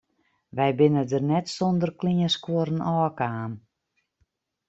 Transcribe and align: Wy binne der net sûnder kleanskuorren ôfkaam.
Wy 0.57 0.69
binne 0.77 1.03
der 1.09 1.23
net 1.31 1.45
sûnder 1.55 1.91
kleanskuorren 1.99 2.85
ôfkaam. 2.95 3.51